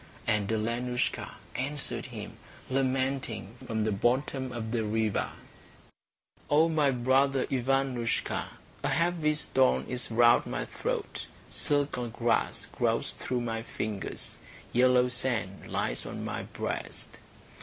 And 0.25 0.49
Alenoushka 0.51 1.35
answered 1.55 2.05
him, 2.07 2.37
lamenting, 2.71 3.55
from 3.67 3.83
the 3.83 3.91
bottom 3.91 4.51
of 4.51 4.71
the 4.71 4.83
river: 4.83 5.29
"O 6.49 6.67
my 6.69 6.89
brother 6.89 7.45
Ivanoushka, 7.51 8.45
A 8.81 8.87
heavy 8.89 9.35
stone 9.35 9.85
is 9.87 10.09
round 10.09 10.47
my 10.47 10.65
throat, 10.65 11.27
Silken 11.51 12.09
grass 12.09 12.65
grows 12.65 13.13
through 13.19 13.41
my 13.41 13.61
fingers, 13.61 14.39
Yellow 14.73 15.07
sand 15.07 15.71
lies 15.71 16.03
on 16.07 16.25
my 16.25 16.41
breast." 16.41 17.09